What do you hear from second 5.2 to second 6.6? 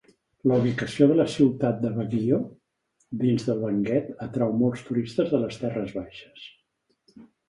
de les terres baixes.